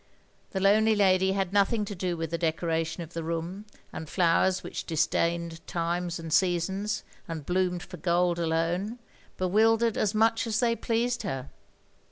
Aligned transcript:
The 0.49 0.59
lonely 0.59 0.95
lady 0.95 1.33
had 1.33 1.53
nothing 1.53 1.85
to 1.85 1.93
do 1.93 2.17
with 2.17 2.31
the 2.31 2.37
decoration 2.39 3.03
of 3.03 3.13
the 3.13 3.23
room, 3.23 3.65
and 3.93 4.09
flowers 4.09 4.63
which 4.63 4.87
dis 4.87 5.05
dained 5.07 5.59
times 5.67 6.17
and 6.17 6.33
seasons, 6.33 7.03
and 7.27 7.45
bloomed 7.45 7.83
for 7.83 7.97
gold 7.97 8.39
alone, 8.39 8.97
bewildered 9.37 9.99
as 9.99 10.15
much 10.15 10.47
as 10.47 10.59
they 10.59 10.75
pleased 10.75 11.21
her. 11.21 11.51